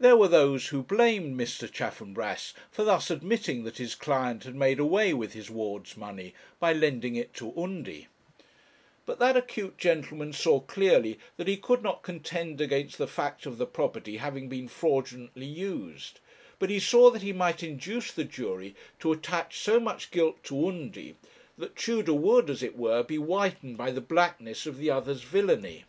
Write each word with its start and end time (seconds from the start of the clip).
There 0.00 0.16
were 0.16 0.26
those 0.26 0.66
who 0.70 0.82
blamed 0.82 1.38
Mr. 1.38 1.70
Chaffanbrass 1.70 2.52
for 2.72 2.82
thus 2.82 3.12
admitting 3.12 3.62
that 3.62 3.76
his 3.78 3.94
client 3.94 4.42
had 4.42 4.56
made 4.56 4.80
away 4.80 5.14
with 5.14 5.34
his 5.34 5.48
ward's 5.48 5.96
money 5.96 6.34
by 6.58 6.72
lending 6.72 7.14
it 7.14 7.32
to 7.34 7.52
Undy; 7.56 8.08
but 9.04 9.20
that 9.20 9.36
acute 9.36 9.78
gentleman 9.78 10.32
saw 10.32 10.58
clearly 10.58 11.20
that 11.36 11.46
he 11.46 11.56
could 11.56 11.80
not 11.80 12.02
contend 12.02 12.60
against 12.60 12.98
the 12.98 13.06
fact 13.06 13.46
of 13.46 13.56
the 13.56 13.66
property 13.66 14.16
having 14.16 14.48
been 14.48 14.66
fraudulently 14.66 15.46
used; 15.46 16.18
but 16.58 16.68
he 16.68 16.80
saw 16.80 17.08
that 17.12 17.22
he 17.22 17.32
might 17.32 17.62
induce 17.62 18.10
the 18.10 18.24
jury 18.24 18.74
to 18.98 19.12
attach 19.12 19.60
so 19.60 19.78
much 19.78 20.10
guilt 20.10 20.42
to 20.42 20.66
Undy, 20.68 21.14
that 21.56 21.76
Tudor 21.76 22.14
would, 22.14 22.50
as 22.50 22.64
it 22.64 22.76
were, 22.76 23.04
be 23.04 23.14
whitened 23.16 23.78
by 23.78 23.92
the 23.92 24.00
blackness 24.00 24.66
of 24.66 24.78
the 24.78 24.90
other's 24.90 25.22
villany. 25.22 25.84